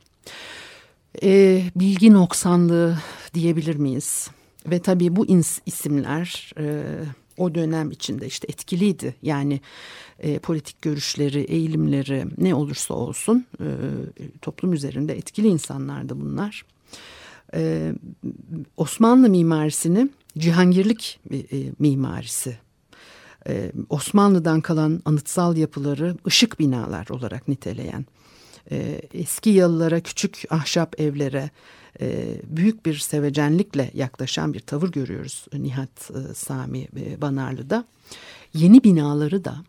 E, 1.23 1.63
bilgi 1.75 2.13
noksanlığı 2.13 2.97
diyebilir 3.33 3.75
miyiz? 3.75 4.29
Ve 4.65 4.79
tabii 4.79 5.15
bu 5.15 5.25
isimler 5.65 6.53
e, 6.59 6.83
o 7.37 7.55
dönem 7.55 7.91
içinde 7.91 8.27
işte 8.27 8.47
etkiliydi. 8.49 9.15
Yani 9.21 9.61
e, 10.19 10.39
politik 10.39 10.81
görüşleri, 10.81 11.39
eğilimleri 11.39 12.25
ne 12.37 12.55
olursa 12.55 12.93
olsun 12.93 13.45
e, 13.59 13.67
toplum 14.41 14.73
üzerinde 14.73 15.17
etkili 15.17 15.47
insanlardı 15.47 16.21
bunlar. 16.21 16.65
E, 17.53 17.93
Osmanlı 18.77 19.29
mimarisini 19.29 20.09
Cihangirlik 20.37 21.19
e, 21.31 21.37
mimarisi 21.79 22.57
Osmanlı'dan 23.89 24.61
kalan 24.61 25.01
anıtsal 25.05 25.57
yapıları 25.57 26.17
ışık 26.27 26.59
binalar 26.59 27.07
olarak 27.09 27.47
niteleyen 27.47 28.05
e, 28.71 29.01
eski 29.13 29.49
yalılara 29.49 29.99
küçük 29.99 30.43
ahşap 30.49 30.99
evlere 30.99 31.49
e, 32.01 32.35
büyük 32.43 32.85
bir 32.85 32.97
sevecenlikle 32.97 33.91
yaklaşan 33.93 34.53
bir 34.53 34.59
tavır 34.59 34.91
görüyoruz 34.91 35.45
Nihat 35.53 36.11
e, 36.11 36.33
Sami 36.33 36.87
e, 36.97 37.21
Banarlı'da. 37.21 37.85
Yeni 38.53 38.83
binaları 38.83 39.45
da 39.45 39.63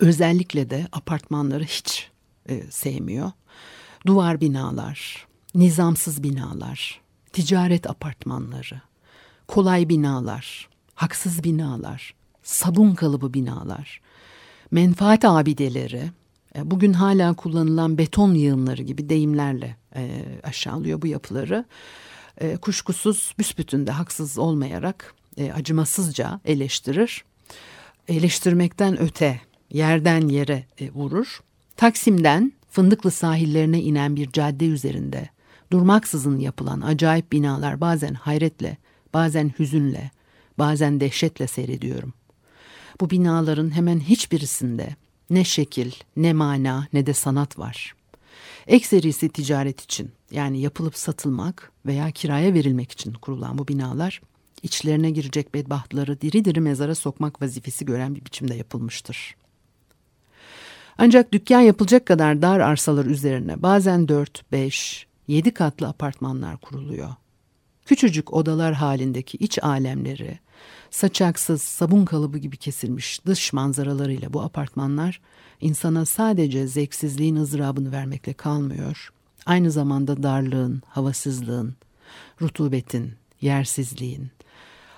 özellikle 0.00 0.70
de 0.70 0.86
apartmanları 0.92 1.64
hiç 1.64 2.10
e, 2.48 2.62
sevmiyor. 2.70 3.30
Duvar 4.06 4.40
binalar, 4.40 5.26
nizamsız 5.54 6.22
binalar, 6.22 7.00
ticaret 7.32 7.90
apartmanları, 7.90 8.80
kolay 9.48 9.88
binalar, 9.88 10.68
haksız 10.94 11.44
binalar, 11.44 12.14
sabun 12.42 12.94
kalıbı 12.94 13.34
binalar, 13.34 14.00
menfaat 14.70 15.24
abideleri, 15.24 16.10
bugün 16.56 16.92
hala 16.92 17.34
kullanılan 17.34 17.98
beton 17.98 18.34
yığınları 18.34 18.82
gibi 18.82 19.08
deyimlerle 19.08 19.76
e, 19.96 20.24
aşağılıyor 20.42 21.02
bu 21.02 21.06
yapıları. 21.06 21.64
E, 22.38 22.56
kuşkusuz 22.56 23.34
büsbütün 23.38 23.86
de 23.86 23.90
haksız 23.90 24.38
olmayarak 24.38 25.14
e, 25.36 25.52
acımasızca 25.52 26.40
eleştirir. 26.44 27.24
Eleştirmekten 28.08 29.00
öte 29.00 29.40
yerden 29.70 30.28
yere 30.28 30.66
e, 30.80 30.90
vurur. 30.90 31.40
Taksim'den 31.76 32.52
Fındıklı 32.72 33.10
sahillerine 33.10 33.80
inen 33.80 34.16
bir 34.16 34.32
cadde 34.32 34.66
üzerinde 34.66 35.28
durmaksızın 35.72 36.38
yapılan 36.38 36.80
acayip 36.80 37.32
binalar 37.32 37.80
bazen 37.80 38.14
hayretle, 38.14 38.76
bazen 39.14 39.52
hüzünle, 39.58 40.10
bazen 40.58 41.00
dehşetle 41.00 41.46
seyrediyorum. 41.46 42.14
Bu 43.00 43.10
binaların 43.10 43.74
hemen 43.74 44.00
hiçbirisinde 44.00 44.96
ne 45.34 45.44
şekil, 45.44 45.92
ne 46.16 46.32
mana, 46.32 46.88
ne 46.92 47.06
de 47.06 47.14
sanat 47.14 47.58
var. 47.58 47.94
Ekserisi 48.66 49.28
ticaret 49.28 49.80
için 49.80 50.10
yani 50.30 50.60
yapılıp 50.60 50.96
satılmak 50.96 51.72
veya 51.86 52.10
kiraya 52.10 52.54
verilmek 52.54 52.92
için 52.92 53.12
kurulan 53.12 53.58
bu 53.58 53.68
binalar 53.68 54.20
içlerine 54.62 55.10
girecek 55.10 55.54
bedbahtları 55.54 56.20
diri 56.20 56.44
diri 56.44 56.60
mezara 56.60 56.94
sokmak 56.94 57.42
vazifesi 57.42 57.84
gören 57.84 58.14
bir 58.14 58.24
biçimde 58.24 58.54
yapılmıştır. 58.54 59.36
Ancak 60.98 61.32
dükkan 61.32 61.60
yapılacak 61.60 62.06
kadar 62.06 62.42
dar 62.42 62.60
arsalar 62.60 63.04
üzerine 63.04 63.62
bazen 63.62 64.08
4, 64.08 64.52
5, 64.52 65.06
7 65.28 65.54
katlı 65.54 65.88
apartmanlar 65.88 66.56
kuruluyor. 66.56 67.08
Küçücük 67.86 68.32
odalar 68.32 68.74
halindeki 68.74 69.38
iç 69.38 69.58
alemleri, 69.62 70.38
saçaksız 70.92 71.62
sabun 71.62 72.04
kalıbı 72.04 72.38
gibi 72.38 72.56
kesilmiş 72.56 73.26
dış 73.26 73.52
manzaralarıyla 73.52 74.32
bu 74.32 74.42
apartmanlar 74.42 75.20
insana 75.60 76.04
sadece 76.04 76.66
zevksizliğin 76.66 77.36
ızdırabını 77.36 77.92
vermekle 77.92 78.32
kalmıyor. 78.32 79.12
Aynı 79.46 79.70
zamanda 79.70 80.22
darlığın, 80.22 80.82
havasızlığın, 80.86 81.74
rutubetin, 82.42 83.12
yersizliğin, 83.40 84.30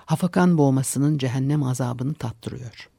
hafakan 0.06 0.58
boğmasının 0.58 1.18
cehennem 1.18 1.62
azabını 1.62 2.14
tattırıyor. 2.14 2.90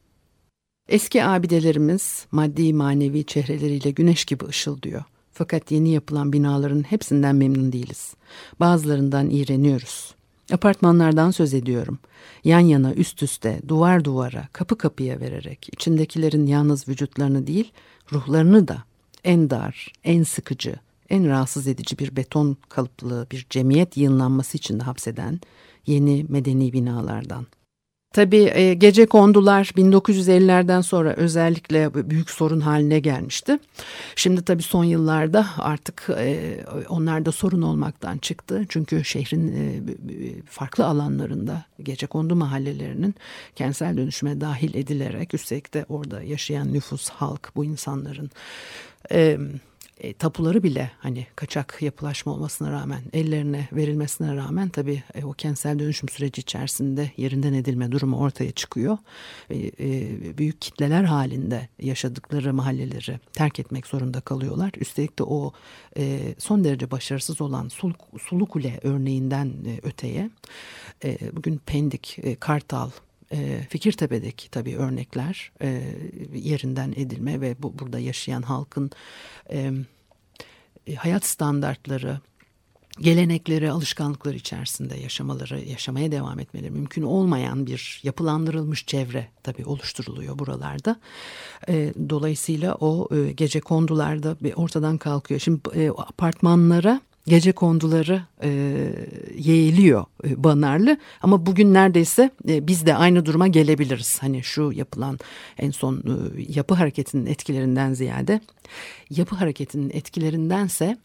Eski 0.89 1.23
abidelerimiz 1.23 2.25
maddi 2.31 2.73
manevi 2.73 3.25
çehreleriyle 3.25 3.91
güneş 3.91 4.25
gibi 4.25 4.45
ışıldıyor. 4.45 5.03
Fakat 5.31 5.71
yeni 5.71 5.89
yapılan 5.89 6.33
binaların 6.33 6.83
hepsinden 6.83 7.35
memnun 7.35 7.71
değiliz. 7.71 8.13
Bazılarından 8.59 9.29
iğreniyoruz. 9.29 10.14
Apartmanlardan 10.53 11.31
söz 11.31 11.53
ediyorum. 11.53 11.99
Yan 12.43 12.59
yana 12.59 12.93
üst 12.93 13.23
üste, 13.23 13.61
duvar 13.67 14.05
duvara, 14.05 14.47
kapı 14.53 14.77
kapıya 14.77 15.19
vererek 15.19 15.69
içindekilerin 15.71 16.45
yalnız 16.45 16.87
vücutlarını 16.87 17.47
değil, 17.47 17.71
ruhlarını 18.13 18.67
da 18.67 18.83
en 19.23 19.49
dar, 19.49 19.93
en 20.03 20.23
sıkıcı, 20.23 20.75
en 21.09 21.27
rahatsız 21.27 21.67
edici 21.67 21.99
bir 21.99 22.15
beton 22.15 22.57
kalıplı 22.69 23.27
bir 23.31 23.47
cemiyet 23.49 23.97
yığınlanması 23.97 24.57
içinde 24.57 24.83
hapseden 24.83 25.39
yeni 25.85 26.25
medeni 26.29 26.73
binalardan. 26.73 27.47
Tabii 28.15 28.51
e, 28.53 28.73
gece 28.73 29.05
kondular 29.05 29.65
1950'lerden 29.65 30.81
sonra 30.81 31.13
özellikle 31.13 32.09
büyük 32.09 32.29
sorun 32.29 32.59
haline 32.59 32.99
gelmişti. 32.99 33.59
Şimdi 34.15 34.41
tabii 34.45 34.63
son 34.63 34.83
yıllarda 34.83 35.47
artık 35.57 36.07
e, 36.17 36.57
onlar 36.89 37.25
da 37.25 37.31
sorun 37.31 37.61
olmaktan 37.61 38.17
çıktı. 38.17 38.65
Çünkü 38.69 39.05
şehrin 39.05 39.47
e, 39.47 39.81
farklı 40.49 40.85
alanlarında 40.85 41.65
gece 41.83 42.07
kondu 42.07 42.35
mahallelerinin 42.35 43.15
kentsel 43.55 43.97
dönüşüme 43.97 44.41
dahil 44.41 44.75
edilerek 44.75 45.33
üstelik 45.33 45.73
de 45.73 45.85
orada 45.89 46.21
yaşayan 46.21 46.73
nüfus, 46.73 47.09
halk 47.09 47.51
bu 47.55 47.65
insanların 47.65 48.31
e, 49.99 50.13
tapuları 50.13 50.63
bile 50.63 50.91
hani 50.99 51.27
kaçak 51.35 51.77
yapılaşma 51.81 52.31
olmasına 52.31 52.71
rağmen 52.71 53.01
ellerine 53.13 53.67
verilmesine 53.71 54.35
rağmen 54.35 54.69
tabii 54.69 55.03
e, 55.13 55.25
o 55.25 55.33
kentsel 55.33 55.79
dönüşüm 55.79 56.09
süreci 56.09 56.41
içerisinde 56.41 57.11
yerinden 57.17 57.53
edilme 57.53 57.91
durumu 57.91 58.17
ortaya 58.17 58.51
çıkıyor. 58.51 58.97
E, 59.49 59.57
e, 59.57 60.37
büyük 60.37 60.61
kitleler 60.61 61.03
halinde 61.03 61.69
yaşadıkları 61.79 62.53
mahalleleri 62.53 63.19
terk 63.33 63.59
etmek 63.59 63.87
zorunda 63.87 64.21
kalıyorlar. 64.21 64.71
Üstelik 64.77 65.19
de 65.19 65.23
o 65.23 65.53
e, 65.97 66.35
son 66.37 66.63
derece 66.63 66.91
başarısız 66.91 67.41
olan 67.41 67.67
Sul, 67.67 67.93
Sulu 68.21 68.45
Kule 68.45 68.79
örneğinden 68.83 69.47
e, 69.47 69.87
öteye 69.87 70.29
e, 71.03 71.17
bugün 71.35 71.57
Pendik, 71.57 72.19
e, 72.23 72.35
Kartal, 72.35 72.89
e, 73.35 73.67
Fikirtepe'deki 73.69 74.49
tabii 74.49 74.77
örnekler 74.77 75.51
e, 75.61 75.81
yerinden 76.33 76.93
edilme 76.95 77.41
ve 77.41 77.55
bu 77.59 77.79
burada 77.79 77.99
yaşayan 77.99 78.41
halkın 78.41 78.91
e, 79.49 79.71
e, 80.87 80.95
hayat 80.95 81.25
standartları, 81.25 82.19
gelenekleri, 82.99 83.71
alışkanlıkları 83.71 84.35
içerisinde 84.35 84.97
yaşamaları, 84.97 85.59
yaşamaya 85.59 86.11
devam 86.11 86.39
etmeleri 86.39 86.71
mümkün 86.71 87.03
olmayan 87.03 87.67
bir 87.67 87.99
yapılandırılmış 88.03 88.85
çevre 88.85 89.27
tabii 89.43 89.65
oluşturuluyor 89.65 90.39
buralarda. 90.39 90.99
Dolayısıyla 92.09 92.75
o 92.75 93.09
gece 93.35 93.59
kondularda 93.59 94.37
bir 94.41 94.53
ortadan 94.53 94.97
kalkıyor. 94.97 95.39
Şimdi 95.39 95.61
e, 95.75 95.89
apartmanlara 95.89 97.01
gece 97.27 97.51
konduları 97.51 98.21
e, 98.43 98.49
yeğiliyor 99.37 100.05
e, 100.23 100.43
Banarlı 100.43 100.97
ama 101.21 101.45
bugün 101.45 101.73
neredeyse 101.73 102.29
e, 102.47 102.67
biz 102.67 102.85
de 102.85 102.95
aynı 102.95 103.25
duruma 103.25 103.47
gelebiliriz. 103.47 104.17
Hani 104.21 104.43
şu 104.43 104.71
yapılan 104.75 105.19
en 105.57 105.71
son 105.71 105.97
e, 105.97 106.41
yapı 106.49 106.73
hareketinin 106.73 107.25
etkilerinden 107.25 107.93
ziyade 107.93 108.41
yapı 109.09 109.35
hareketinin 109.35 109.89
etkilerindense 109.89 110.97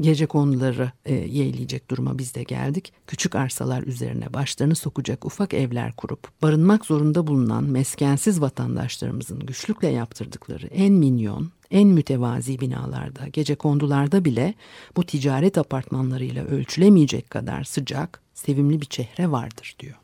gece 0.00 0.26
konuları 0.26 0.92
e, 1.04 1.14
yeğleyecek 1.14 1.90
duruma 1.90 2.18
biz 2.18 2.34
de 2.34 2.42
geldik. 2.42 2.92
Küçük 3.06 3.34
arsalar 3.34 3.82
üzerine 3.82 4.34
başlarını 4.34 4.74
sokacak 4.74 5.24
ufak 5.24 5.54
evler 5.54 5.92
kurup 5.92 6.42
barınmak 6.42 6.86
zorunda 6.86 7.26
bulunan 7.26 7.64
meskensiz 7.64 8.40
vatandaşlarımızın 8.40 9.38
güçlükle 9.38 9.88
yaptırdıkları 9.88 10.66
en 10.66 10.92
minyon, 10.92 11.50
en 11.70 11.88
mütevazi 11.88 12.60
binalarda, 12.60 13.28
gece 13.28 13.54
kondularda 13.54 14.24
bile 14.24 14.54
bu 14.96 15.04
ticaret 15.04 15.58
apartmanlarıyla 15.58 16.44
ölçülemeyecek 16.44 17.30
kadar 17.30 17.64
sıcak, 17.64 18.20
sevimli 18.34 18.80
bir 18.80 18.86
çehre 18.86 19.30
vardır 19.30 19.76
diyor. 19.80 19.94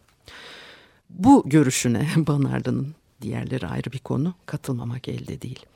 Bu 1.11 1.43
görüşüne 1.47 2.09
Banardı'nın 2.17 2.95
diğerleri 3.23 3.67
ayrı 3.67 3.93
bir 3.93 3.99
konu 3.99 4.35
katılmamak 4.47 5.09
elde 5.09 5.43
değil. 5.43 5.67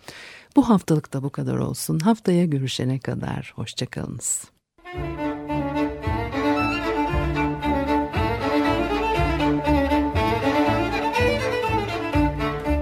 Bu 0.56 0.68
haftalık 0.68 1.12
da 1.12 1.22
bu 1.22 1.30
kadar 1.30 1.56
olsun. 1.56 1.98
Haftaya 1.98 2.44
görüşene 2.44 2.98
kadar 2.98 3.52
hoşçakalınız. 3.56 4.44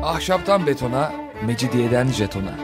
Ahşaptan 0.02 0.66
betona, 0.66 1.12
mecidiyeden 1.46 2.08
jetona. 2.08 2.63